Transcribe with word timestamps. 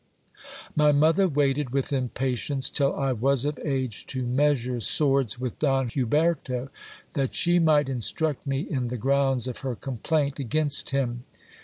My 0.75 0.91
mother 0.91 1.27
waited 1.27 1.69
with 1.69 1.93
impatience 1.93 2.71
till 2.71 2.95
I 2.95 3.11
was 3.11 3.45
of 3.45 3.59
age 3.59 4.07
to 4.07 4.25
measure 4.25 4.79
swords 4.79 5.37
with 5.39 5.59
Don 5.59 5.89
Huberto, 5.89 6.69
that 7.13 7.35
she 7.35 7.59
might 7.59 7.87
instruct 7.87 8.47
me 8.47 8.61
in 8.61 8.87
the 8.87 8.97
grounds 8.97 9.47
of 9.47 9.59
her 9.59 9.75
complaint 9.75 10.39
against 10.39 10.89
him. 10.89 11.25